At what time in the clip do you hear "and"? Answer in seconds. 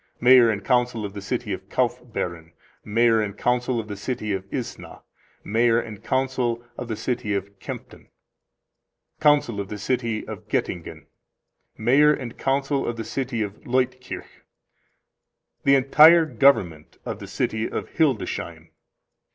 0.49-0.65, 3.21-3.37, 5.79-6.03, 12.11-12.35